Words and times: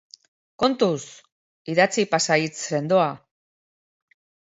Kontuz! 0.63 1.05
Idatzi 1.75 2.07
pasahitz 2.17 2.57
sendoa. 2.73 3.09